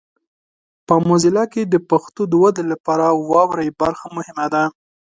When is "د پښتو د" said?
1.65-2.33